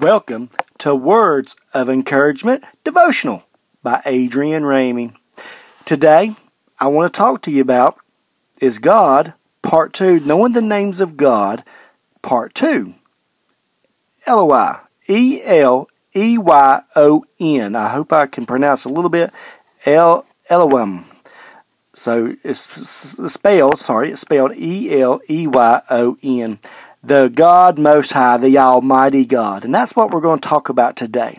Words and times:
Welcome 0.00 0.48
to 0.78 0.94
Words 0.94 1.54
of 1.74 1.90
Encouragement 1.90 2.64
Devotional 2.82 3.44
by 3.82 4.00
Adrian 4.06 4.62
Ramey. 4.62 5.14
Today, 5.84 6.34
I 6.80 6.86
want 6.86 7.12
to 7.12 7.16
talk 7.16 7.42
to 7.42 7.50
you 7.50 7.60
about 7.60 7.98
Is 8.58 8.78
God, 8.78 9.34
Part 9.60 9.92
2, 9.92 10.20
Knowing 10.20 10.52
the 10.52 10.62
Names 10.62 11.02
of 11.02 11.18
God, 11.18 11.62
Part 12.22 12.54
2. 12.54 12.94
Eloi, 14.26 14.76
E 15.08 15.42
L 15.44 15.88
E 16.16 16.38
Y 16.38 16.82
O 16.96 17.24
N. 17.38 17.76
I 17.76 17.90
hope 17.90 18.14
I 18.14 18.26
can 18.26 18.46
pronounce 18.46 18.86
a 18.86 18.88
little 18.88 19.10
bit. 19.10 19.30
El 19.84 20.24
Elohim. 20.48 21.04
So 21.92 22.36
it's 22.42 22.60
spelled, 23.30 23.78
sorry, 23.78 24.12
it's 24.12 24.22
spelled 24.22 24.56
E 24.56 24.98
L 24.98 25.20
E 25.28 25.46
Y 25.46 25.82
O 25.90 26.16
N 26.22 26.58
the 27.02 27.28
God 27.28 27.78
Most 27.78 28.12
High, 28.12 28.36
the 28.36 28.58
Almighty 28.58 29.24
God. 29.24 29.64
And 29.64 29.74
that's 29.74 29.96
what 29.96 30.10
we're 30.10 30.20
going 30.20 30.38
to 30.38 30.48
talk 30.48 30.68
about 30.68 30.96
today. 30.96 31.38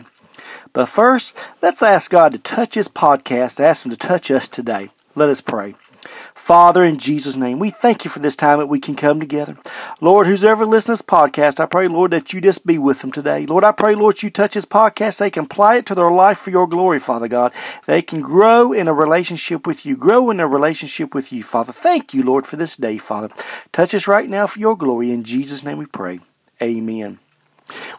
But 0.72 0.86
first, 0.86 1.36
let's 1.62 1.82
ask 1.82 2.10
God 2.10 2.32
to 2.32 2.38
touch 2.38 2.74
His 2.74 2.88
podcast, 2.88 3.60
ask 3.60 3.84
Him 3.84 3.90
to 3.90 3.96
touch 3.96 4.30
us 4.30 4.48
today. 4.48 4.90
Let 5.14 5.28
us 5.28 5.40
pray. 5.40 5.74
Father, 6.04 6.84
in 6.84 6.98
Jesus' 6.98 7.36
name, 7.36 7.58
we 7.58 7.70
thank 7.70 8.04
you 8.04 8.10
for 8.10 8.18
this 8.18 8.36
time 8.36 8.58
that 8.58 8.66
we 8.66 8.78
can 8.78 8.94
come 8.94 9.20
together. 9.20 9.56
Lord, 10.00 10.26
who's 10.26 10.44
ever 10.44 10.66
listening 10.66 10.96
to 10.96 11.02
this 11.02 11.08
podcast, 11.08 11.60
I 11.60 11.66
pray, 11.66 11.88
Lord, 11.88 12.10
that 12.12 12.32
you 12.32 12.40
just 12.40 12.66
be 12.66 12.78
with 12.78 13.00
them 13.00 13.12
today. 13.12 13.46
Lord, 13.46 13.64
I 13.64 13.72
pray, 13.72 13.94
Lord, 13.94 14.22
you 14.22 14.30
touch 14.30 14.54
this 14.54 14.66
podcast. 14.66 15.18
They 15.18 15.30
can 15.30 15.44
apply 15.44 15.76
it 15.76 15.86
to 15.86 15.94
their 15.94 16.10
life 16.10 16.38
for 16.38 16.50
your 16.50 16.66
glory, 16.66 16.98
Father 16.98 17.28
God. 17.28 17.52
They 17.86 18.02
can 18.02 18.20
grow 18.20 18.72
in 18.72 18.88
a 18.88 18.94
relationship 18.94 19.66
with 19.66 19.86
you, 19.86 19.96
grow 19.96 20.30
in 20.30 20.40
a 20.40 20.46
relationship 20.46 21.14
with 21.14 21.32
you, 21.32 21.42
Father. 21.42 21.72
Thank 21.72 22.14
you, 22.14 22.22
Lord, 22.22 22.46
for 22.46 22.56
this 22.56 22.76
day, 22.76 22.98
Father. 22.98 23.30
Touch 23.72 23.94
us 23.94 24.08
right 24.08 24.28
now 24.28 24.46
for 24.46 24.60
your 24.60 24.76
glory. 24.76 25.12
In 25.12 25.24
Jesus' 25.24 25.64
name 25.64 25.78
we 25.78 25.86
pray. 25.86 26.20
Amen. 26.62 27.18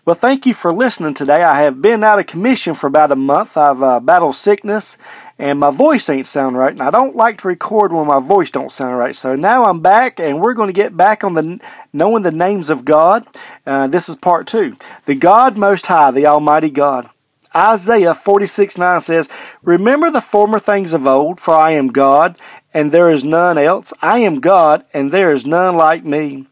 Well, 0.05 0.16
thank 0.16 0.46
you 0.46 0.54
for 0.54 0.72
listening 0.72 1.16
today. 1.16 1.42
I 1.42 1.64
have 1.64 1.82
been 1.82 2.04
out 2.04 2.20
of 2.20 2.28
commission 2.28 2.76
for 2.76 2.86
about 2.86 3.12
a 3.12 3.16
month. 3.16 3.58
I've 3.58 3.82
uh, 3.82 3.99
battled 3.99 4.35
sickness, 4.35 4.99
and 5.40 5.60
my 5.60 5.71
voice 5.71 6.08
ain't 6.10 6.27
sound 6.27 6.58
right. 6.58 6.71
And 6.71 6.84
I 6.84 6.91
don't 6.91 7.16
like 7.16 7.40
to 7.40 7.48
record 7.48 7.91
when 7.91 8.05
my 8.05 8.20
voice 8.20 8.52
don't 8.52 8.71
sound 8.71 8.98
right. 8.98 9.16
So 9.16 9.36
now 9.36 9.66
I'm 9.66 9.80
back, 9.80 10.20
and 10.20 10.40
we're 10.40 10.54
going 10.54 10.70
to 10.70 10.74
get 10.74 10.96
back 10.96 11.24
on 11.24 11.34
the 11.34 11.60
knowing 11.91 12.21
the 12.21 12.32
names 12.32 12.70
of 12.70 12.86
God. 12.86 13.26
Uh, 13.66 13.88
this 13.88 14.08
is 14.08 14.16
part 14.16 14.46
two. 14.46 14.77
The 15.05 15.16
God 15.16 15.58
Most 15.58 15.88
High, 15.88 16.12
the 16.12 16.27
Almighty 16.27 16.70
God. 16.70 17.10
Isaiah 17.55 18.13
46 18.13 18.77
9 18.77 19.02
says, 19.02 19.30
Remember 19.63 20.12
the 20.12 20.21
former 20.21 20.60
things 20.60 20.93
of 20.93 21.08
old, 21.08 21.40
for 21.40 21.55
I 21.55 21.71
am 21.71 21.88
God, 21.88 22.40
and 22.74 22.91
there 22.91 23.10
is 23.10 23.24
none 23.24 23.58
else. 23.58 23.93
I 24.02 24.20
am 24.20 24.41
God, 24.41 24.86
and 24.93 25.10
there 25.10 25.32
is 25.32 25.46
none 25.46 25.76
like 25.76 26.05
me. 26.05 26.46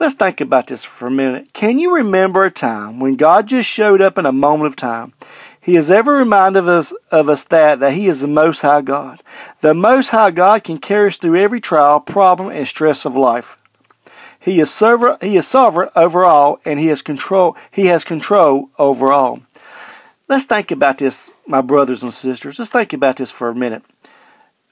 Let's 0.00 0.14
think 0.14 0.40
about 0.40 0.68
this 0.68 0.84
for 0.84 1.08
a 1.08 1.10
minute. 1.10 1.52
Can 1.52 1.80
you 1.80 1.92
remember 1.92 2.44
a 2.44 2.52
time 2.52 3.00
when 3.00 3.16
God 3.16 3.48
just 3.48 3.68
showed 3.68 4.00
up 4.00 4.16
in 4.16 4.26
a 4.26 4.32
moment 4.32 4.70
of 4.70 4.76
time? 4.76 5.12
He 5.60 5.74
has 5.74 5.90
ever 5.90 6.12
reminded 6.12 6.68
us 6.68 6.92
of 7.10 7.28
us 7.28 7.42
that 7.46 7.80
that 7.80 7.94
He 7.94 8.06
is 8.06 8.20
the 8.20 8.28
Most 8.28 8.62
High 8.62 8.82
God. 8.82 9.24
The 9.60 9.74
Most 9.74 10.10
High 10.10 10.30
God 10.30 10.62
can 10.62 10.78
carry 10.78 11.08
us 11.08 11.16
through 11.16 11.36
every 11.36 11.60
trial, 11.60 11.98
problem, 11.98 12.48
and 12.50 12.68
stress 12.68 13.04
of 13.04 13.16
life. 13.16 13.58
He 14.38 14.60
is 14.60 14.70
sovereign. 14.70 15.18
He 15.20 15.36
is 15.36 15.48
sovereign 15.48 15.88
over 15.96 16.24
all, 16.24 16.60
and 16.64 16.78
He 16.78 16.86
has 16.86 17.02
control. 17.02 17.56
He 17.72 17.86
has 17.86 18.04
control 18.04 18.70
over 18.78 19.12
all. 19.12 19.40
Let's 20.28 20.44
think 20.44 20.70
about 20.70 20.98
this, 20.98 21.32
my 21.44 21.60
brothers 21.60 22.04
and 22.04 22.12
sisters. 22.12 22.60
Let's 22.60 22.70
think 22.70 22.92
about 22.92 23.16
this 23.16 23.32
for 23.32 23.48
a 23.48 23.54
minute 23.54 23.82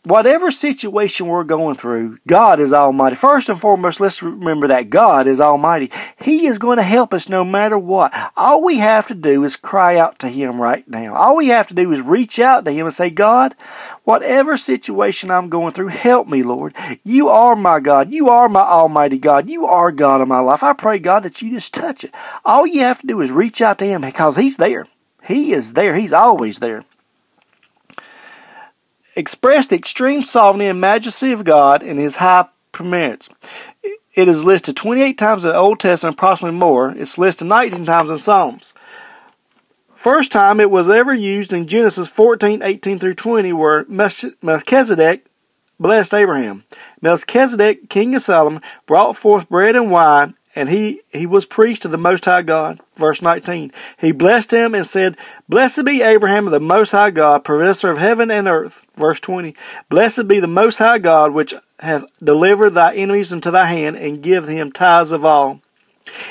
whatever 0.06 0.52
situation 0.52 1.26
we're 1.26 1.42
going 1.42 1.74
through, 1.74 2.18
God 2.28 2.60
is 2.60 2.72
Almighty. 2.72 3.16
First 3.16 3.48
and 3.48 3.60
foremost, 3.60 4.00
let's 4.00 4.22
remember 4.22 4.68
that 4.68 4.88
God 4.88 5.26
is 5.26 5.40
Almighty. 5.40 5.90
He 6.16 6.46
is 6.46 6.60
going 6.60 6.76
to 6.76 6.84
help 6.84 7.12
us 7.12 7.28
no 7.28 7.44
matter 7.44 7.76
what. 7.76 8.14
All 8.36 8.62
we 8.62 8.78
have 8.78 9.08
to 9.08 9.14
do 9.14 9.42
is 9.42 9.56
cry 9.56 9.98
out 9.98 10.20
to 10.20 10.28
Him 10.28 10.60
right 10.62 10.86
now. 10.88 11.14
All 11.14 11.36
we 11.36 11.48
have 11.48 11.66
to 11.68 11.74
do 11.74 11.90
is 11.90 12.00
reach 12.00 12.38
out 12.38 12.64
to 12.66 12.72
Him 12.72 12.86
and 12.86 12.94
say, 12.94 13.10
God, 13.10 13.56
whatever 14.04 14.56
situation 14.56 15.30
I'm 15.30 15.48
going 15.48 15.72
through, 15.72 15.88
help 15.88 16.28
me, 16.28 16.44
Lord. 16.44 16.74
You 17.02 17.28
are 17.28 17.56
my 17.56 17.80
God. 17.80 18.12
You 18.12 18.28
are 18.28 18.48
my 18.48 18.60
Almighty 18.60 19.18
God. 19.18 19.50
You 19.50 19.66
are 19.66 19.90
God 19.90 20.20
of 20.20 20.28
my 20.28 20.40
life. 20.40 20.62
I 20.62 20.72
pray, 20.72 21.00
God, 21.00 21.24
that 21.24 21.42
you 21.42 21.50
just 21.50 21.74
touch 21.74 22.04
it. 22.04 22.14
All 22.44 22.64
you 22.64 22.80
have 22.80 23.00
to 23.00 23.06
do 23.08 23.20
is 23.20 23.32
reach 23.32 23.60
out 23.60 23.78
to 23.80 23.86
Him 23.86 24.02
because 24.02 24.36
He's 24.36 24.56
there. 24.56 24.86
He 25.24 25.52
is 25.52 25.72
there. 25.72 25.96
He's 25.96 26.12
always 26.12 26.60
there 26.60 26.84
expressed 29.16 29.70
the 29.70 29.76
extreme 29.76 30.22
sovereignty 30.22 30.66
and 30.66 30.80
majesty 30.80 31.32
of 31.32 31.44
God 31.44 31.82
in 31.82 31.98
his 31.98 32.16
high 32.16 32.46
preeminence. 32.72 33.30
It 34.14 34.28
is 34.28 34.44
listed 34.44 34.76
28 34.76 35.18
times 35.18 35.44
in 35.44 35.50
the 35.50 35.56
Old 35.56 35.80
Testament, 35.80 36.16
approximately 36.16 36.58
more. 36.58 36.90
It's 36.90 37.18
listed 37.18 37.48
19 37.48 37.84
times 37.84 38.10
in 38.10 38.18
Psalms. 38.18 38.74
First 39.94 40.30
time 40.30 40.60
it 40.60 40.70
was 40.70 40.88
ever 40.88 41.12
used 41.12 41.52
in 41.52 41.66
Genesis 41.66 42.08
14, 42.08 42.62
18 42.62 42.98
through 42.98 43.14
20, 43.14 43.52
where 43.52 43.84
Melchizedek 43.88 45.26
blessed 45.78 46.14
Abraham. 46.14 46.64
Melchizedek, 47.00 47.88
king 47.88 48.14
of 48.14 48.22
Salem, 48.22 48.60
brought 48.86 49.16
forth 49.16 49.48
bread 49.48 49.76
and 49.76 49.90
wine 49.90 50.34
and 50.54 50.70
he, 50.70 51.02
he 51.10 51.26
was 51.26 51.44
priest 51.44 51.84
of 51.84 51.90
the 51.90 51.98
Most 51.98 52.24
High 52.24 52.42
God. 52.42 52.80
Verse 52.96 53.20
19. 53.20 53.72
He 53.98 54.12
blessed 54.12 54.52
him 54.52 54.74
and 54.74 54.86
said, 54.86 55.16
Blessed 55.48 55.84
be 55.84 56.02
Abraham 56.02 56.46
of 56.46 56.52
the 56.52 56.60
Most 56.60 56.92
High 56.92 57.10
God, 57.10 57.44
possessor 57.44 57.90
of 57.90 57.98
heaven 57.98 58.30
and 58.30 58.48
earth. 58.48 58.84
Verse 58.96 59.20
20. 59.20 59.54
Blessed 59.88 60.26
be 60.26 60.40
the 60.40 60.46
Most 60.46 60.78
High 60.78 60.98
God, 60.98 61.32
which 61.32 61.54
hath 61.80 62.04
delivered 62.18 62.70
thy 62.70 62.94
enemies 62.94 63.32
into 63.32 63.50
thy 63.50 63.66
hand, 63.66 63.96
and 63.96 64.22
give 64.22 64.48
him 64.48 64.72
tithes 64.72 65.12
of 65.12 65.24
all. 65.24 65.60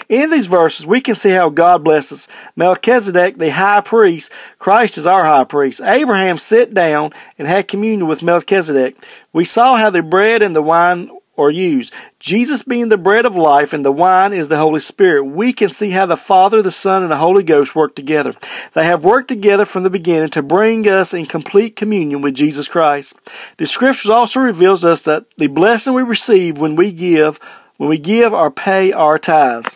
In 0.08 0.30
these 0.30 0.48
verses, 0.48 0.86
we 0.86 1.02
can 1.02 1.16
see 1.16 1.32
how 1.32 1.50
God 1.50 1.84
blesses. 1.84 2.28
Melchizedek, 2.56 3.38
the 3.38 3.52
high 3.52 3.82
priest, 3.82 4.32
Christ 4.58 4.98
is 4.98 5.06
our 5.06 5.26
high 5.26 5.44
priest. 5.44 5.82
Abraham 5.84 6.38
sat 6.38 6.74
down 6.74 7.12
and 7.38 7.48
had 7.48 7.68
communion 7.68 8.08
with 8.08 8.24
Melchizedek. 8.24 8.96
We 9.34 9.46
saw 9.46 9.76
how 9.76 9.90
the 9.90 10.02
bread 10.02 10.42
and 10.42 10.56
the 10.56 10.62
wine 10.62 11.10
or 11.38 11.52
use. 11.52 11.92
Jesus 12.20 12.64
being 12.64 12.90
the 12.90 12.98
bread 12.98 13.26
of 13.26 13.36
life 13.36 13.74
and 13.74 13.84
the 13.84 13.92
wine 13.92 14.34
is 14.34 14.48
the 14.48 14.58
Holy 14.58 14.80
Spirit. 14.80 15.26
We 15.26 15.54
can 15.54 15.70
see 15.70 15.92
how 15.92 16.06
the 16.06 16.18
Father, 16.18 16.62
the 16.62 16.72
Son, 16.72 17.04
and 17.04 17.12
the 17.12 17.18
Holy 17.18 17.44
Ghost 17.44 17.76
work 17.76 17.96
together. 17.96 18.34
They 18.74 18.86
have 18.86 19.04
worked 19.04 19.28
together 19.28 19.66
from 19.66 19.84
the 19.84 19.90
beginning 19.90 20.30
to 20.30 20.42
bring 20.44 20.88
us 20.88 21.14
in 21.14 21.26
complete 21.26 21.76
communion 21.76 22.22
with 22.22 22.36
Jesus 22.36 22.68
Christ. 22.68 23.18
The 23.58 23.68
scriptures 23.68 24.10
also 24.10 24.40
reveals 24.40 24.86
us 24.86 25.02
that 25.04 25.26
the 25.38 25.48
blessing 25.48 25.94
we 25.94 26.04
receive 26.04 26.58
when 26.58 26.76
we 26.76 26.92
give, 26.92 27.40
when 27.78 27.90
we 27.90 27.98
give 27.98 28.34
or 28.34 28.50
pay 28.52 28.92
our 28.92 29.20
tithes. 29.20 29.76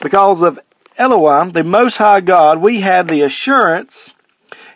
Because 0.00 0.42
of 0.42 0.58
Elohim, 0.98 1.52
the 1.52 1.64
Most 1.64 1.98
High 1.98 2.20
God, 2.20 2.58
we 2.58 2.80
have 2.80 3.06
the 3.06 3.22
assurance 3.22 4.14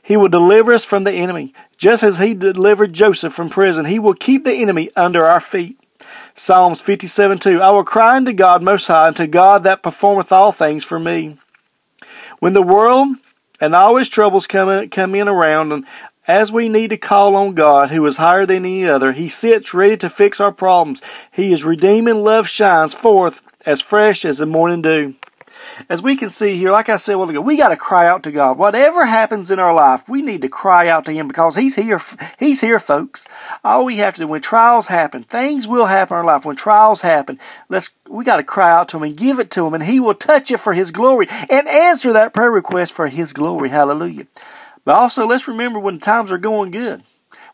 He 0.07 0.17
will 0.17 0.29
deliver 0.29 0.73
us 0.73 0.85
from 0.85 1.03
the 1.03 1.11
enemy. 1.11 1.53
Just 1.77 2.05
as 2.05 2.19
he 2.19 2.33
delivered 2.33 2.93
Joseph 2.93 3.35
from 3.35 3.51
prison, 3.51 3.87
he 3.87 3.99
will 3.99 4.15
keep 4.15 4.45
the 4.45 4.55
enemy 4.55 4.89
under 4.95 5.27
our 5.27 5.41
feet. 5.41 5.81
Psalms 6.33 6.81
57 6.81 7.41
2. 7.41 7.61
I 7.61 7.71
will 7.71 7.83
cry 7.83 8.17
unto 8.17 8.33
God 8.33 8.63
Most 8.63 8.87
High, 8.87 9.09
unto 9.09 9.27
God 9.27 9.65
that 9.65 9.83
performeth 9.83 10.31
all 10.31 10.53
things 10.53 10.85
for 10.85 11.01
me. 11.01 11.39
When 12.39 12.53
the 12.53 12.63
world 12.63 13.17
and 13.61 13.75
all 13.75 13.97
his 13.97 14.09
troubles 14.09 14.47
come 14.47 14.69
in, 14.69 14.91
come 14.91 15.17
in 15.17 15.27
around, 15.27 15.73
and 15.73 15.85
as 16.29 16.53
we 16.53 16.69
need 16.69 16.91
to 16.91 16.97
call 16.97 17.35
on 17.35 17.55
God, 17.55 17.91
who 17.91 18.07
is 18.07 18.19
higher 18.19 18.47
than 18.47 18.65
any 18.65 18.87
other, 18.87 19.11
He 19.11 19.29
sits 19.29 19.75
ready 19.75 19.97
to 19.97 20.09
fix 20.09 20.41
our 20.41 20.53
problems. 20.53 21.03
He 21.33 21.53
is 21.53 21.65
redeeming 21.65 22.23
love 22.23 22.49
shines 22.49 22.95
forth 22.95 23.43
as 23.67 23.81
fresh 23.81 24.25
as 24.25 24.39
the 24.39 24.47
morning 24.47 24.83
dew 24.83 25.15
as 25.89 26.03
we 26.03 26.17
can 26.17 26.31
see 26.31 26.57
here, 26.57 26.71
like 26.71 26.89
I 26.89 26.97
said 26.97 27.15
a 27.15 27.19
while 27.19 27.29
ago, 27.29 27.41
we 27.41 27.57
got 27.57 27.69
to 27.69 27.77
cry 27.77 28.07
out 28.07 28.23
to 28.25 28.33
God. 28.33 28.59
Whatever 28.59 29.07
happens 29.07 29.51
in 29.51 29.59
our 29.59 29.75
life, 29.75 30.09
we 30.09 30.23
need 30.23 30.43
to 30.43 30.49
cry 30.49 30.89
out 30.89 31.05
to 31.07 31.13
Him 31.13 31.29
because 31.29 31.57
He's 31.57 31.77
here. 31.77 32.01
He's 32.39 32.61
here, 32.61 32.79
folks. 32.79 33.27
All 33.65 33.85
we 33.85 33.97
have 33.99 34.15
to 34.15 34.23
do 34.23 34.27
when 34.27 34.41
trials 34.41 34.89
happen, 34.89 35.23
things 35.23 35.69
will 35.69 35.87
happen 35.87 36.15
in 36.15 36.19
our 36.19 36.25
life. 36.25 36.45
When 36.45 36.57
trials 36.57 37.03
happen, 37.03 37.39
let's 37.69 37.91
we 38.09 38.25
got 38.25 38.37
to 38.37 38.45
cry 38.45 38.71
out 38.71 38.89
to 38.91 38.97
Him 38.97 39.03
and 39.03 39.17
give 39.17 39.39
it 39.39 39.51
to 39.53 39.67
Him, 39.67 39.75
and 39.75 39.85
He 39.85 40.01
will 40.01 40.15
touch 40.15 40.51
it 40.51 40.59
for 40.59 40.73
His 40.73 40.91
glory 40.91 41.27
and 41.51 41.69
answer 41.69 42.13
that 42.13 42.33
prayer 42.33 42.51
request 42.51 42.93
for 42.93 43.09
His 43.09 43.33
glory. 43.33 43.69
Hallelujah. 43.69 44.27
But 44.85 44.97
also, 44.97 45.27
let's 45.27 45.49
remember 45.49 45.79
when 45.79 45.99
times 45.99 46.31
are 46.31 46.39
going 46.39 46.71
good 46.71 47.03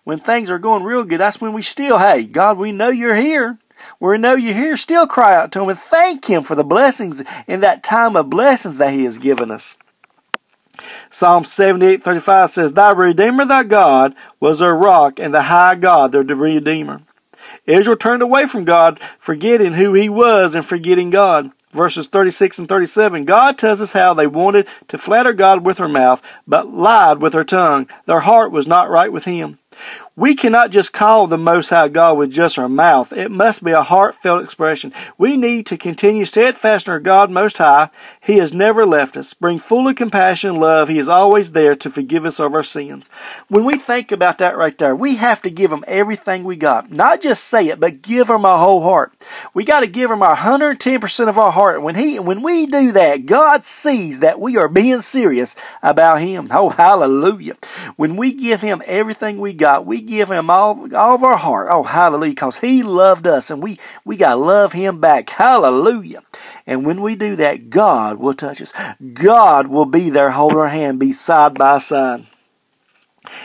when 0.04 0.18
things 0.18 0.50
are 0.50 0.58
going 0.58 0.82
real 0.82 1.04
good, 1.04 1.20
that's 1.20 1.40
when 1.40 1.52
we 1.52 1.62
still, 1.62 1.98
hey, 1.98 2.24
God, 2.24 2.58
we 2.58 2.72
know 2.72 2.88
you're 2.88 3.14
here. 3.14 3.58
We 4.00 4.18
know 4.18 4.34
you're 4.34 4.54
here, 4.54 4.76
still 4.76 5.06
cry 5.06 5.34
out 5.34 5.52
to 5.52 5.62
Him 5.62 5.68
and 5.68 5.78
thank 5.78 6.28
Him 6.28 6.42
for 6.42 6.54
the 6.54 6.64
blessings 6.64 7.22
in 7.46 7.60
that 7.60 7.82
time 7.82 8.16
of 8.16 8.30
blessings 8.30 8.78
that 8.78 8.92
He 8.92 9.04
has 9.04 9.18
given 9.18 9.50
us. 9.50 9.76
Psalm 11.10 11.44
78:35 11.44 12.48
says, 12.48 12.72
Thy 12.72 12.90
Redeemer, 12.90 13.44
thy 13.44 13.64
God, 13.64 14.14
was 14.40 14.58
their 14.58 14.74
rock, 14.74 15.20
and 15.20 15.32
the 15.32 15.42
high 15.42 15.74
God, 15.74 16.12
their 16.12 16.22
Redeemer. 16.22 17.02
Israel 17.66 17.96
turned 17.96 18.22
away 18.22 18.46
from 18.46 18.64
God, 18.64 19.00
forgetting 19.18 19.74
who 19.74 19.92
He 19.94 20.08
was 20.08 20.54
and 20.54 20.64
forgetting 20.64 21.10
God. 21.10 21.50
Verses 21.72 22.06
36 22.06 22.58
and 22.58 22.68
37, 22.68 23.24
God 23.24 23.56
tells 23.56 23.80
us 23.80 23.92
how 23.92 24.12
they 24.12 24.26
wanted 24.26 24.68
to 24.88 24.98
flatter 24.98 25.32
God 25.32 25.64
with 25.64 25.78
their 25.78 25.88
mouth, 25.88 26.20
but 26.46 26.68
lied 26.68 27.22
with 27.22 27.32
their 27.32 27.44
tongue. 27.44 27.88
Their 28.04 28.20
heart 28.20 28.52
was 28.52 28.66
not 28.66 28.90
right 28.90 29.10
with 29.10 29.24
Him. 29.24 29.58
We 30.14 30.34
cannot 30.34 30.70
just 30.70 30.92
call 30.92 31.26
the 31.26 31.38
Most 31.38 31.70
High 31.70 31.88
God 31.88 32.18
with 32.18 32.30
just 32.30 32.58
our 32.58 32.68
mouth. 32.68 33.14
It 33.14 33.30
must 33.30 33.64
be 33.64 33.70
a 33.70 33.82
heartfelt 33.82 34.44
expression. 34.44 34.92
We 35.16 35.38
need 35.38 35.64
to 35.66 35.78
continue 35.78 36.26
steadfast 36.26 36.86
in 36.86 36.92
our 36.92 37.00
God 37.00 37.30
Most 37.30 37.56
High. 37.56 37.88
He 38.20 38.36
has 38.36 38.52
never 38.52 38.84
left 38.84 39.16
us. 39.16 39.32
Bring 39.32 39.58
full 39.58 39.88
of 39.88 39.96
compassion 39.96 40.50
and 40.50 40.60
love. 40.60 40.90
He 40.90 40.98
is 40.98 41.08
always 41.08 41.52
there 41.52 41.74
to 41.76 41.90
forgive 41.90 42.26
us 42.26 42.38
of 42.38 42.52
our 42.54 42.62
sins. 42.62 43.08
When 43.48 43.64
we 43.64 43.76
think 43.76 44.12
about 44.12 44.36
that 44.38 44.54
right 44.54 44.76
there, 44.76 44.94
we 44.94 45.16
have 45.16 45.40
to 45.42 45.50
give 45.50 45.72
Him 45.72 45.82
everything 45.86 46.44
we 46.44 46.56
got. 46.56 46.90
Not 46.90 47.22
just 47.22 47.44
say 47.44 47.68
it, 47.68 47.80
but 47.80 48.02
give 48.02 48.28
Him 48.28 48.44
our 48.44 48.58
whole 48.58 48.82
heart. 48.82 49.14
We 49.54 49.64
got 49.64 49.80
to 49.80 49.86
give 49.86 50.10
Him 50.10 50.22
our 50.22 50.36
110% 50.36 51.28
of 51.28 51.38
our 51.38 51.52
heart. 51.52 51.82
When 51.82 51.94
He, 51.94 52.18
when 52.18 52.42
we 52.42 52.66
do 52.66 52.92
that, 52.92 53.24
God 53.24 53.64
sees 53.64 54.20
that 54.20 54.38
we 54.38 54.58
are 54.58 54.68
being 54.68 55.00
serious 55.00 55.56
about 55.82 56.20
Him. 56.20 56.48
Oh, 56.50 56.68
hallelujah. 56.68 57.56
When 57.96 58.16
we 58.16 58.34
give 58.34 58.60
Him 58.60 58.82
everything 58.84 59.38
we 59.38 59.54
got, 59.54 59.61
we 59.84 60.00
give 60.00 60.30
him 60.30 60.50
all, 60.50 60.94
all 60.94 61.14
of 61.14 61.24
our 61.24 61.36
heart. 61.36 61.68
Oh, 61.70 61.82
hallelujah, 61.82 62.32
because 62.32 62.58
he 62.58 62.82
loved 62.82 63.26
us 63.26 63.50
and 63.50 63.62
we, 63.62 63.78
we 64.04 64.16
got 64.16 64.34
to 64.34 64.40
love 64.40 64.72
him 64.72 65.00
back. 65.00 65.30
Hallelujah. 65.30 66.22
And 66.66 66.86
when 66.86 67.02
we 67.02 67.14
do 67.14 67.36
that, 67.36 67.70
God 67.70 68.18
will 68.18 68.34
touch 68.34 68.60
us. 68.60 68.72
God 69.14 69.66
will 69.66 69.86
be 69.86 70.10
there, 70.10 70.30
hold 70.30 70.54
our 70.54 70.68
hand, 70.68 71.00
be 71.00 71.12
side 71.12 71.54
by 71.54 71.78
side. 71.78 72.24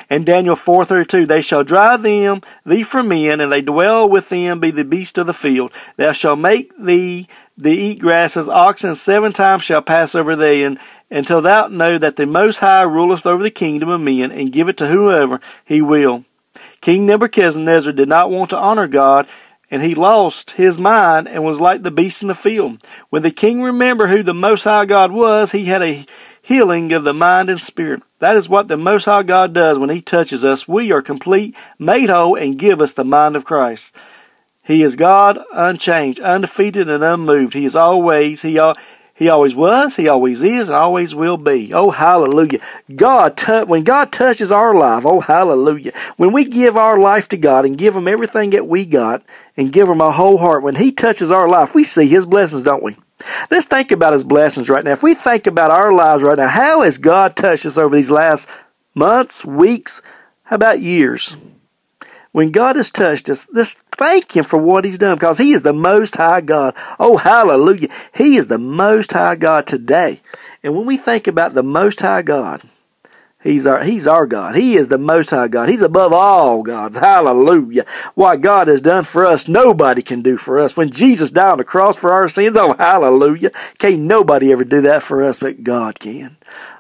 And 0.10 0.26
Daniel 0.26 0.56
4:32, 0.56 1.28
they 1.28 1.42
shall 1.42 1.64
drive 1.64 2.02
them 2.02 2.42
thee 2.66 2.84
from 2.84 3.10
men, 3.10 3.40
and 3.40 3.52
they 3.52 3.62
dwell 3.62 4.10
with 4.10 4.30
them 4.30 4.60
be 4.60 4.72
the 4.72 4.84
beast 4.84 5.18
of 5.18 5.28
the 5.28 5.34
field. 5.34 5.72
Thou 5.98 6.12
shalt 6.14 6.40
make 6.40 6.72
thee 6.78 7.28
to 7.62 7.70
eat 7.70 8.02
grass 8.02 8.38
as 8.38 8.50
oxen 8.50 8.96
seven 8.96 9.34
times 9.34 9.64
shall 9.64 9.82
pass 9.82 10.16
over 10.16 10.36
thee, 10.36 10.64
and 10.64 10.80
until 11.10 11.42
thou 11.42 11.68
know 11.68 11.98
that 11.98 12.16
the 12.16 12.26
Most 12.26 12.60
High 12.60 12.84
ruleth 12.84 13.26
over 13.26 13.44
the 13.44 13.52
kingdom 13.52 13.90
of 13.90 14.02
men, 14.02 14.32
and 14.32 14.52
give 14.52 14.70
it 14.70 14.78
to 14.78 14.88
whoever 14.88 15.40
he 15.66 15.82
will. 15.82 16.24
King 16.82 17.06
Nebuchadnezzar 17.06 17.94
did 17.94 18.10
not 18.10 18.32
want 18.32 18.50
to 18.52 18.58
honor 18.58 18.88
God, 18.88 19.28
and 19.70 19.84
he 19.84 19.96
lost 19.96 20.52
his 20.52 20.80
mind 20.80 21.28
and 21.28 21.44
was 21.44 21.60
like 21.60 21.84
the 21.84 21.92
beast 21.92 22.22
in 22.22 22.30
the 22.30 22.34
field. 22.34 22.80
When 23.10 23.22
the 23.22 23.32
king 23.32 23.62
remembered 23.62 24.10
who 24.10 24.24
the 24.24 24.34
Most 24.34 24.64
High 24.64 24.86
God 24.86 25.12
was, 25.12 25.52
he 25.52 25.66
had 25.66 25.82
a 25.82 26.06
healing 26.42 26.94
of 26.94 27.04
the 27.04 27.14
mind 27.14 27.50
and 27.50 27.60
spirit. 27.60 28.02
That 28.20 28.38
is 28.38 28.48
what 28.48 28.70
the 28.70 28.78
Most 28.78 29.06
High 29.06 29.24
God 29.24 29.54
does 29.54 29.78
when 29.78 29.90
he 29.90 30.02
touches 30.02 30.46
us. 30.46 30.68
We 30.68 30.92
are 30.94 31.02
complete, 31.02 31.56
made 31.78 32.10
whole, 32.10 32.36
and 32.36 32.58
give 32.58 32.82
us 32.82 32.94
the 32.94 33.04
mind 33.04 33.36
of 33.36 33.44
Christ. 33.44 33.96
He 34.64 34.82
is 34.84 34.96
God, 34.96 35.40
unchanged, 35.54 36.20
undefeated, 36.20 36.90
and 36.90 37.04
unmoved. 37.04 37.54
He 37.54 37.66
is 37.66 37.76
always, 37.76 38.42
he, 38.42 38.60
he 39.18 39.30
always 39.30 39.56
was, 39.56 39.96
He 39.96 40.08
always 40.08 40.44
is, 40.44 40.70
and 40.70 40.76
always 40.76 41.16
will 41.16 41.38
be. 41.38 41.74
Oh, 41.74 41.90
hallelujah. 41.90 42.60
God, 42.96 43.36
t- 43.36 43.64
when 43.64 43.84
God 43.84 44.12
touches 44.12 44.52
our 44.52 44.76
life, 44.76 45.08
oh, 45.08 45.22
hallelujah. 45.22 45.92
When 46.18 46.32
we 46.32 46.46
give 46.46 46.78
our 46.78 47.00
life 47.00 47.28
to 47.30 47.38
God 47.38 47.66
and 47.66 47.80
give 47.80 47.96
Him 47.96 48.08
everything 48.08 48.52
that 48.52 48.68
we 48.68 48.86
got 48.86 49.24
and 49.58 49.74
give 49.74 49.90
Him 49.90 50.04
our 50.04 50.14
whole 50.14 50.38
heart, 50.38 50.62
when 50.62 50.76
He 50.76 50.92
touches 50.92 51.32
our 51.32 51.50
life, 51.50 51.74
we 51.74 51.84
see 51.84 52.08
His 52.08 52.28
blessings, 52.28 52.62
don't 52.62 52.84
we? 52.84 52.96
Let's 53.50 53.66
think 53.66 53.92
about 53.92 54.14
His 54.14 54.24
blessings 54.24 54.70
right 54.70 54.84
now. 54.84 54.92
If 54.92 55.02
we 55.02 55.16
think 55.16 55.48
about 55.48 55.72
our 55.72 55.92
lives 55.92 56.22
right 56.22 56.38
now, 56.38 56.48
how 56.48 56.84
has 56.84 57.00
God 57.00 57.36
touched 57.36 57.66
us 57.66 57.80
over 57.80 57.96
these 57.96 58.12
last 58.12 58.48
months, 58.94 59.44
weeks, 59.44 60.00
how 60.44 60.58
about 60.58 60.80
years? 60.80 61.38
When 62.32 62.52
God 62.52 62.76
has 62.76 62.92
touched 62.92 63.30
us, 63.30 63.48
let's 63.52 63.76
thank 63.98 64.36
Him 64.36 64.44
for 64.44 64.58
what 64.58 64.86
He's 64.86 64.98
done 64.98 65.16
because 65.16 65.38
He 65.38 65.52
is 65.52 65.64
the 65.64 65.74
Most 65.74 66.18
High 66.18 66.42
God. 66.42 66.76
Oh, 67.00 67.18
hallelujah. 67.18 67.90
He 68.14 68.36
is 68.36 68.48
the 68.48 68.58
Most 68.58 69.14
High 69.14 69.36
God 69.36 69.66
today. 69.66 70.22
And 70.64 70.76
when 70.76 70.86
we 70.86 70.98
think 70.98 71.28
about 71.28 71.54
the 71.54 71.64
Most 71.64 72.02
High 72.02 72.22
God, 72.22 72.62
He's 73.44 73.68
our, 73.68 73.84
he's 73.84 74.08
our 74.08 74.26
God. 74.26 74.56
He 74.56 74.76
is 74.76 74.90
the 74.90 74.98
Most 74.98 75.30
High 75.30 75.48
God. 75.48 75.70
He's 75.70 75.84
above 75.84 76.12
all 76.12 76.64
gods. 76.64 76.98
Hallelujah. 76.98 77.86
What 78.16 78.42
God 78.42 78.68
has 78.68 78.82
done 78.82 79.04
for 79.04 79.26
us, 79.26 79.48
nobody 79.48 80.02
can 80.02 80.22
do 80.22 80.38
for 80.38 80.60
us. 80.60 80.76
When 80.76 80.90
Jesus 80.90 81.32
died 81.32 81.52
on 81.52 81.58
the 81.60 81.64
cross 81.64 81.96
for 81.96 82.12
our 82.12 82.28
sins, 82.30 82.58
oh, 82.58 82.74
hallelujah. 82.74 83.52
Can't 83.78 84.02
nobody 84.02 84.52
ever 84.52 84.64
do 84.64 84.82
that 84.82 85.04
for 85.04 85.24
us, 85.24 85.40
but 85.40 85.64
God 85.64 86.00
can. 86.00 86.36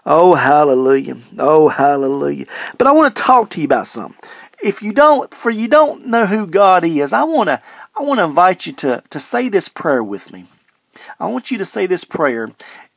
Oh, 0.05 0.33
hallelujah. 0.33 1.17
Oh, 1.37 1.69
hallelujah. 1.69 2.47
But 2.77 2.87
I 2.87 2.91
want 2.91 3.15
to 3.15 3.21
talk 3.21 3.49
to 3.51 3.61
you 3.61 3.65
about 3.65 3.87
something 3.87 4.17
if 4.61 4.81
you 4.81 4.93
don't 4.93 5.33
for 5.33 5.49
you 5.49 5.67
don't 5.67 6.07
know 6.07 6.25
who 6.25 6.47
God 6.47 6.83
is, 6.83 7.13
I 7.13 7.23
want 7.23 7.49
to 7.49 7.61
I 7.95 8.03
want 8.03 8.19
to 8.19 8.25
invite 8.25 8.65
you 8.65 8.73
to 8.73 9.03
to 9.09 9.19
say 9.19 9.49
this 9.49 9.69
prayer 9.69 10.03
with 10.03 10.31
me. 10.31 10.45
I 11.19 11.27
want 11.27 11.51
you 11.51 11.57
to 11.57 11.65
say 11.65 11.85
this 11.85 12.03
prayer 12.03 12.51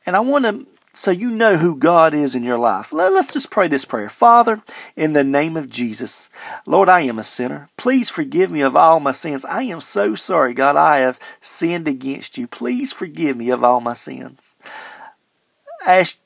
and 0.05 0.15
I 0.15 0.19
want 0.21 0.45
to 0.45 0.65
so 0.93 1.11
you 1.11 1.29
know 1.29 1.55
who 1.57 1.77
God 1.77 2.13
is 2.13 2.35
in 2.35 2.43
your 2.43 2.57
life. 2.57 2.91
Let's 2.91 3.31
just 3.31 3.49
pray 3.49 3.69
this 3.69 3.85
prayer. 3.85 4.09
Father, 4.09 4.61
in 4.95 5.13
the 5.13 5.23
name 5.23 5.55
of 5.55 5.69
Jesus, 5.69 6.29
Lord, 6.65 6.89
I 6.89 7.01
am 7.01 7.17
a 7.17 7.23
sinner. 7.23 7.69
Please 7.77 8.09
forgive 8.09 8.51
me 8.51 8.59
of 8.61 8.75
all 8.75 8.99
my 8.99 9.13
sins. 9.13 9.45
I 9.45 9.63
am 9.63 9.79
so 9.79 10.15
sorry, 10.15 10.53
God, 10.53 10.75
I 10.75 10.97
have 10.97 11.19
sinned 11.39 11.87
against 11.87 12.37
you. 12.37 12.45
Please 12.45 12.91
forgive 12.91 13.37
me 13.37 13.49
of 13.51 13.63
all 13.63 13.79
my 13.79 13.93
sins. 13.93 14.57
Ask 15.85 16.19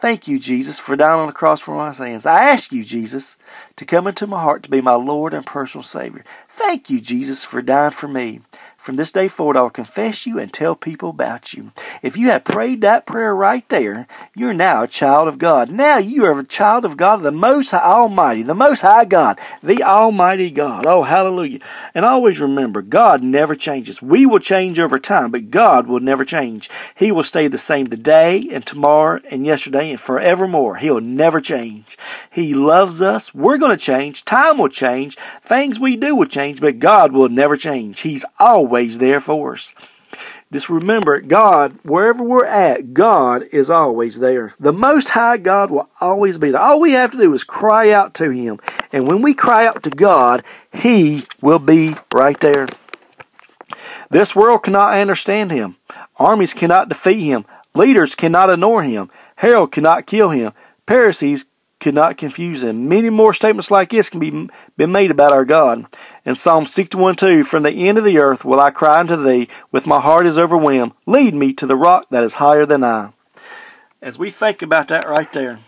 Thank 0.00 0.28
you, 0.28 0.38
Jesus, 0.38 0.78
for 0.78 0.94
dying 0.94 1.18
on 1.18 1.26
the 1.26 1.32
cross 1.32 1.60
for 1.60 1.74
my 1.74 1.90
sins. 1.90 2.24
I 2.24 2.50
ask 2.50 2.70
you, 2.70 2.84
Jesus, 2.84 3.36
to 3.74 3.84
come 3.84 4.06
into 4.06 4.28
my 4.28 4.40
heart 4.40 4.62
to 4.62 4.70
be 4.70 4.80
my 4.80 4.94
Lord 4.94 5.34
and 5.34 5.44
personal 5.44 5.82
Savior. 5.82 6.24
Thank 6.48 6.88
you, 6.88 7.00
Jesus, 7.00 7.44
for 7.44 7.60
dying 7.62 7.90
for 7.90 8.06
me. 8.06 8.40
From 8.88 8.96
this 8.96 9.12
day 9.12 9.28
forward, 9.28 9.58
I 9.58 9.60
will 9.60 9.68
confess 9.68 10.26
you 10.26 10.38
and 10.38 10.50
tell 10.50 10.74
people 10.74 11.10
about 11.10 11.52
you. 11.52 11.72
If 12.00 12.16
you 12.16 12.28
have 12.30 12.44
prayed 12.44 12.80
that 12.80 13.04
prayer 13.04 13.36
right 13.36 13.68
there, 13.68 14.06
you're 14.34 14.54
now 14.54 14.84
a 14.84 14.88
child 14.88 15.28
of 15.28 15.36
God. 15.36 15.70
Now 15.70 15.98
you 15.98 16.24
are 16.24 16.40
a 16.40 16.42
child 16.42 16.86
of 16.86 16.96
God, 16.96 17.16
the 17.18 17.30
Most 17.30 17.72
High 17.72 17.80
Almighty, 17.80 18.42
the 18.42 18.54
Most 18.54 18.80
High 18.80 19.04
God, 19.04 19.38
the 19.62 19.82
Almighty 19.82 20.50
God. 20.50 20.86
Oh, 20.86 21.02
hallelujah. 21.02 21.58
And 21.94 22.06
always 22.06 22.40
remember, 22.40 22.80
God 22.80 23.22
never 23.22 23.54
changes. 23.54 24.00
We 24.00 24.24
will 24.24 24.38
change 24.38 24.78
over 24.78 24.98
time, 24.98 25.32
but 25.32 25.50
God 25.50 25.86
will 25.86 26.00
never 26.00 26.24
change. 26.24 26.70
He 26.94 27.12
will 27.12 27.22
stay 27.22 27.46
the 27.46 27.58
same 27.58 27.88
today 27.88 28.48
and 28.50 28.64
tomorrow 28.64 29.20
and 29.30 29.44
yesterday 29.44 29.90
and 29.90 30.00
forevermore. 30.00 30.76
He'll 30.76 31.02
never 31.02 31.42
change. 31.42 31.98
He 32.30 32.54
loves 32.54 33.02
us. 33.02 33.34
We're 33.34 33.58
going 33.58 33.76
to 33.76 33.84
change. 33.84 34.24
Time 34.24 34.56
will 34.56 34.68
change. 34.70 35.18
Things 35.42 35.78
we 35.78 35.94
do 35.94 36.16
will 36.16 36.24
change, 36.24 36.62
but 36.62 36.78
God 36.78 37.12
will 37.12 37.28
never 37.28 37.54
change. 37.54 38.00
He's 38.00 38.24
always 38.38 38.77
always 38.78 38.98
there 38.98 39.20
for 39.20 39.54
us. 39.54 39.74
Just 40.50 40.70
remember, 40.70 41.20
God, 41.20 41.78
wherever 41.82 42.22
we're 42.22 42.46
at, 42.46 42.94
God 42.94 43.42
is 43.52 43.70
always 43.70 44.20
there. 44.20 44.54
The 44.58 44.72
Most 44.72 45.10
High 45.10 45.36
God 45.36 45.70
will 45.70 45.90
always 46.00 46.38
be 46.38 46.50
there. 46.50 46.60
All 46.60 46.80
we 46.80 46.92
have 46.92 47.10
to 47.10 47.18
do 47.18 47.34
is 47.34 47.44
cry 47.44 47.90
out 47.90 48.14
to 48.14 48.30
Him. 48.30 48.58
And 48.90 49.06
when 49.06 49.20
we 49.20 49.34
cry 49.34 49.66
out 49.66 49.82
to 49.82 49.90
God, 49.90 50.42
He 50.72 51.24
will 51.42 51.58
be 51.58 51.96
right 52.14 52.38
there. 52.40 52.66
This 54.10 54.34
world 54.34 54.62
cannot 54.62 54.94
understand 54.94 55.50
Him. 55.50 55.76
Armies 56.16 56.54
cannot 56.54 56.88
defeat 56.88 57.20
Him. 57.20 57.44
Leaders 57.74 58.14
cannot 58.14 58.48
ignore 58.48 58.82
Him. 58.82 59.10
Herod 59.36 59.72
cannot 59.72 60.06
kill 60.06 60.30
Him. 60.30 60.52
Pharisees 60.86 61.44
could 61.80 61.94
not 61.94 62.16
confuse 62.16 62.64
him. 62.64 62.88
Many 62.88 63.10
more 63.10 63.32
statements 63.32 63.70
like 63.70 63.90
this 63.90 64.10
can 64.10 64.20
be 64.20 64.48
been 64.76 64.92
made 64.92 65.10
about 65.10 65.32
our 65.32 65.44
God. 65.44 65.86
In 66.24 66.34
Psalm 66.34 66.66
61 66.66 67.16
2, 67.16 67.44
From 67.44 67.62
the 67.62 67.88
end 67.88 67.98
of 67.98 68.04
the 68.04 68.18
earth 68.18 68.44
will 68.44 68.60
I 68.60 68.70
cry 68.70 69.00
unto 69.00 69.16
thee, 69.16 69.48
with 69.70 69.86
my 69.86 70.00
heart 70.00 70.26
is 70.26 70.38
overwhelmed. 70.38 70.92
Lead 71.06 71.34
me 71.34 71.52
to 71.54 71.66
the 71.66 71.76
rock 71.76 72.06
that 72.10 72.24
is 72.24 72.34
higher 72.34 72.66
than 72.66 72.84
I. 72.84 73.12
As 74.02 74.18
we 74.18 74.30
think 74.30 74.62
about 74.62 74.88
that 74.88 75.08
right 75.08 75.32
there, 75.32 75.58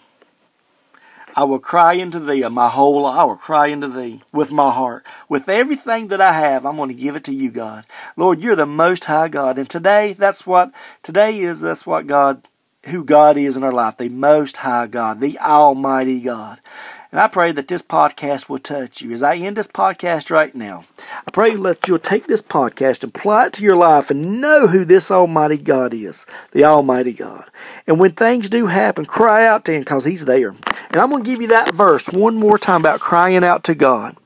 I 1.36 1.44
will 1.44 1.58
cry 1.60 1.92
into 1.94 2.18
thee, 2.18 2.46
my 2.48 2.68
whole 2.68 3.06
I 3.06 3.24
will 3.24 3.36
cry 3.36 3.68
into 3.68 3.88
thee 3.88 4.22
with 4.32 4.50
my 4.50 4.70
heart. 4.72 5.06
With 5.28 5.48
everything 5.48 6.08
that 6.08 6.20
I 6.20 6.32
have, 6.32 6.66
I'm 6.66 6.76
going 6.76 6.88
to 6.88 6.94
give 6.94 7.14
it 7.14 7.24
to 7.24 7.34
you, 7.34 7.50
God. 7.50 7.86
Lord, 8.16 8.40
you're 8.40 8.56
the 8.56 8.66
most 8.66 9.04
high 9.04 9.28
God. 9.28 9.56
And 9.56 9.70
today, 9.70 10.12
that's 10.12 10.46
what, 10.46 10.72
today 11.02 11.38
is, 11.38 11.60
that's 11.60 11.86
what 11.86 12.08
God 12.08 12.48
who 12.86 13.04
God 13.04 13.36
is 13.36 13.56
in 13.56 13.64
our 13.64 13.72
life, 13.72 13.96
the 13.96 14.08
Most 14.08 14.58
High 14.58 14.86
God, 14.86 15.20
the 15.20 15.38
Almighty 15.38 16.20
God. 16.20 16.60
And 17.12 17.20
I 17.20 17.26
pray 17.26 17.50
that 17.52 17.66
this 17.66 17.82
podcast 17.82 18.48
will 18.48 18.58
touch 18.58 19.02
you. 19.02 19.10
As 19.12 19.22
I 19.22 19.36
end 19.36 19.56
this 19.56 19.66
podcast 19.66 20.30
right 20.30 20.54
now, 20.54 20.84
I 21.26 21.30
pray 21.32 21.56
that 21.56 21.88
you'll 21.88 21.98
take 21.98 22.28
this 22.28 22.42
podcast 22.42 23.02
and 23.02 23.14
apply 23.14 23.46
it 23.46 23.52
to 23.54 23.64
your 23.64 23.74
life 23.74 24.10
and 24.10 24.40
know 24.40 24.68
who 24.68 24.84
this 24.84 25.10
Almighty 25.10 25.56
God 25.56 25.92
is, 25.92 26.24
the 26.52 26.64
Almighty 26.64 27.12
God. 27.12 27.50
And 27.86 27.98
when 27.98 28.12
things 28.12 28.48
do 28.48 28.66
happen, 28.66 29.06
cry 29.06 29.44
out 29.44 29.64
to 29.64 29.72
Him 29.72 29.80
because 29.80 30.04
He's 30.04 30.24
there. 30.24 30.50
And 30.50 30.96
I'm 30.96 31.10
going 31.10 31.24
to 31.24 31.30
give 31.30 31.42
you 31.42 31.48
that 31.48 31.74
verse 31.74 32.08
one 32.08 32.36
more 32.36 32.58
time 32.58 32.82
about 32.82 33.00
crying 33.00 33.42
out 33.42 33.64
to 33.64 33.74
God. 33.74 34.16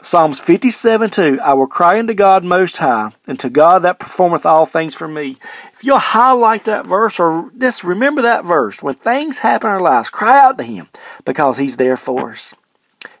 Psalms 0.00 0.38
57 0.38 1.10
2 1.10 1.40
I 1.42 1.54
will 1.54 1.66
cry 1.66 1.98
unto 1.98 2.14
God 2.14 2.44
Most 2.44 2.78
High, 2.78 3.10
and 3.26 3.36
to 3.40 3.50
God 3.50 3.80
that 3.80 3.98
performeth 3.98 4.46
all 4.46 4.64
things 4.64 4.94
for 4.94 5.08
me. 5.08 5.36
If 5.72 5.82
you'll 5.82 5.98
highlight 5.98 6.64
that 6.66 6.86
verse 6.86 7.18
or 7.18 7.50
just 7.58 7.82
remember 7.82 8.22
that 8.22 8.44
verse, 8.44 8.80
when 8.80 8.94
things 8.94 9.40
happen 9.40 9.68
in 9.68 9.74
our 9.74 9.80
lives, 9.80 10.08
cry 10.08 10.38
out 10.38 10.56
to 10.58 10.64
Him 10.64 10.88
because 11.24 11.58
He's 11.58 11.78
there 11.78 11.96
for 11.96 12.30
us. 12.30 12.54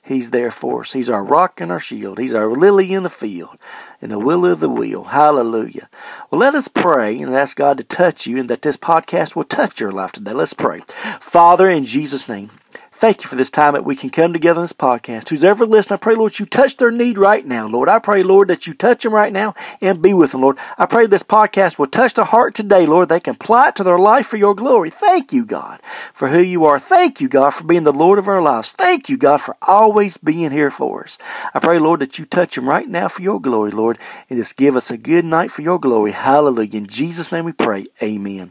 He's 0.00 0.30
there 0.30 0.52
for 0.52 0.80
us. 0.80 0.92
He's 0.92 1.10
our 1.10 1.24
rock 1.24 1.60
and 1.60 1.72
our 1.72 1.80
shield. 1.80 2.18
He's 2.18 2.34
our 2.34 2.48
lily 2.48 2.92
in 2.94 3.02
the 3.02 3.10
field 3.10 3.58
and 4.00 4.10
the 4.10 4.18
will 4.18 4.46
of 4.46 4.60
the 4.60 4.70
wheel. 4.70 5.04
Hallelujah. 5.04 5.90
Well, 6.30 6.40
let 6.40 6.54
us 6.54 6.68
pray 6.68 7.20
and 7.20 7.34
ask 7.34 7.56
God 7.56 7.76
to 7.76 7.84
touch 7.84 8.26
you 8.26 8.38
and 8.38 8.48
that 8.48 8.62
this 8.62 8.76
podcast 8.76 9.36
will 9.36 9.44
touch 9.44 9.80
your 9.80 9.92
life 9.92 10.12
today. 10.12 10.32
Let's 10.32 10.54
pray. 10.54 10.78
Father, 11.20 11.68
in 11.68 11.84
Jesus' 11.84 12.28
name, 12.28 12.50
Thank 12.98 13.22
you 13.22 13.28
for 13.28 13.36
this 13.36 13.52
time 13.52 13.74
that 13.74 13.84
we 13.84 13.94
can 13.94 14.10
come 14.10 14.32
together 14.32 14.58
on 14.58 14.64
this 14.64 14.72
podcast. 14.72 15.28
Who's 15.28 15.44
ever 15.44 15.64
listening, 15.64 15.98
I 15.98 16.02
pray, 16.02 16.16
Lord, 16.16 16.36
you 16.40 16.44
touch 16.44 16.78
their 16.78 16.90
need 16.90 17.16
right 17.16 17.46
now, 17.46 17.68
Lord. 17.68 17.88
I 17.88 18.00
pray, 18.00 18.24
Lord, 18.24 18.48
that 18.48 18.66
you 18.66 18.74
touch 18.74 19.04
them 19.04 19.14
right 19.14 19.32
now 19.32 19.54
and 19.80 20.02
be 20.02 20.12
with 20.12 20.32
them, 20.32 20.40
Lord. 20.40 20.58
I 20.76 20.86
pray 20.86 21.06
this 21.06 21.22
podcast 21.22 21.78
will 21.78 21.86
touch 21.86 22.14
their 22.14 22.24
heart 22.24 22.56
today, 22.56 22.86
Lord. 22.86 23.08
They 23.08 23.20
can 23.20 23.36
apply 23.36 23.68
it 23.68 23.76
to 23.76 23.84
their 23.84 24.00
life 24.00 24.26
for 24.26 24.36
your 24.36 24.52
glory. 24.52 24.90
Thank 24.90 25.32
you, 25.32 25.44
God, 25.44 25.78
for 26.12 26.26
who 26.26 26.40
you 26.40 26.64
are. 26.64 26.80
Thank 26.80 27.20
you, 27.20 27.28
God, 27.28 27.50
for 27.50 27.62
being 27.62 27.84
the 27.84 27.92
Lord 27.92 28.18
of 28.18 28.26
our 28.26 28.42
lives. 28.42 28.72
Thank 28.72 29.08
you, 29.08 29.16
God, 29.16 29.42
for 29.42 29.56
always 29.62 30.16
being 30.16 30.50
here 30.50 30.68
for 30.68 31.04
us. 31.04 31.18
I 31.54 31.60
pray, 31.60 31.78
Lord, 31.78 32.00
that 32.00 32.18
you 32.18 32.24
touch 32.24 32.56
them 32.56 32.68
right 32.68 32.88
now 32.88 33.06
for 33.06 33.22
your 33.22 33.40
glory, 33.40 33.70
Lord, 33.70 33.96
and 34.28 34.40
just 34.40 34.56
give 34.56 34.74
us 34.74 34.90
a 34.90 34.98
good 34.98 35.24
night 35.24 35.52
for 35.52 35.62
your 35.62 35.78
glory. 35.78 36.10
Hallelujah. 36.10 36.78
In 36.78 36.88
Jesus' 36.88 37.30
name 37.30 37.44
we 37.44 37.52
pray. 37.52 37.86
Amen. 38.02 38.50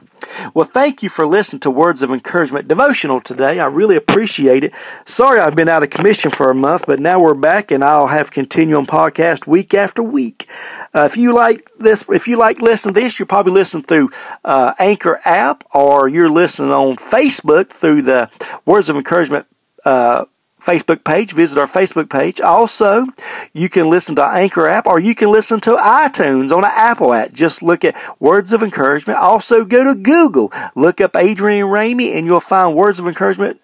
Well, 0.53 0.65
thank 0.65 1.03
you 1.03 1.09
for 1.09 1.25
listening 1.25 1.59
to 1.61 1.71
Words 1.71 2.01
of 2.01 2.11
Encouragement 2.11 2.67
devotional 2.67 3.19
today. 3.19 3.59
I 3.59 3.65
really 3.65 3.95
appreciate 3.95 4.36
it. 4.39 4.73
Sorry 5.05 5.39
I've 5.39 5.55
been 5.55 5.69
out 5.69 5.83
of 5.83 5.89
commission 5.89 6.31
for 6.31 6.49
a 6.49 6.55
month, 6.55 6.85
but 6.85 6.99
now 6.99 7.19
we're 7.19 7.33
back 7.33 7.71
and 7.71 7.83
I'll 7.83 8.07
have 8.07 8.31
continuing 8.31 8.85
podcast 8.85 9.47
week 9.47 9.73
after 9.73 10.03
week. 10.03 10.47
Uh, 10.93 11.07
if 11.09 11.17
you 11.17 11.33
like 11.33 11.69
this, 11.77 12.05
if 12.09 12.27
you 12.27 12.37
like 12.37 12.61
listening 12.61 12.93
to 12.95 13.01
this, 13.01 13.19
you're 13.19 13.25
probably 13.25 13.53
listening 13.53 13.83
through 13.83 14.09
uh, 14.45 14.73
Anchor 14.79 15.19
app 15.25 15.63
or 15.73 16.07
you're 16.07 16.29
listening 16.29 16.71
on 16.71 16.95
Facebook 16.95 17.69
through 17.69 18.03
the 18.03 18.29
Words 18.65 18.89
of 18.89 18.95
Encouragement 18.95 19.47
uh, 19.85 20.25
Facebook 20.59 21.03
page. 21.03 21.33
Visit 21.33 21.59
our 21.59 21.67
Facebook 21.67 22.09
page. 22.09 22.41
Also, 22.41 23.05
you 23.53 23.69
can 23.69 23.89
listen 23.89 24.15
to 24.15 24.23
Anchor 24.23 24.67
app 24.67 24.87
or 24.87 24.99
you 24.99 25.15
can 25.15 25.31
listen 25.31 25.59
to 25.61 25.75
iTunes 25.75 26.51
on 26.51 26.63
an 26.63 26.71
Apple 26.73 27.13
app. 27.13 27.31
Just 27.31 27.61
look 27.61 27.85
at 27.85 27.95
Words 28.19 28.53
of 28.53 28.63
Encouragement. 28.63 29.19
Also, 29.19 29.63
go 29.63 29.83
to 29.83 29.95
Google. 29.95 30.51
Look 30.75 30.99
up 30.99 31.15
Adrian 31.15 31.67
Ramey 31.67 32.15
and 32.15 32.25
you'll 32.25 32.39
find 32.39 32.75
Words 32.75 32.99
of 32.99 33.07
Encouragement 33.07 33.61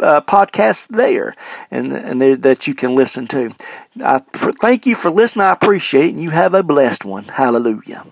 uh, 0.00 0.20
podcasts 0.22 0.88
there 0.88 1.34
and, 1.70 1.92
and 1.92 2.42
that 2.42 2.66
you 2.66 2.74
can 2.74 2.94
listen 2.94 3.26
to. 3.28 3.54
I, 4.02 4.18
thank 4.18 4.86
you 4.86 4.94
for 4.94 5.10
listening. 5.10 5.46
I 5.46 5.52
appreciate 5.52 6.06
it. 6.06 6.14
And 6.14 6.22
you 6.22 6.30
have 6.30 6.54
a 6.54 6.62
blessed 6.62 7.04
one. 7.04 7.24
Hallelujah. 7.24 8.06